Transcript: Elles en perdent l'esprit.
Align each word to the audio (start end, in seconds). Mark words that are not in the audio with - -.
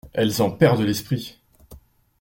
Elles 0.13 0.41
en 0.41 0.49
perdent 0.49 0.81
l'esprit. 0.81 1.37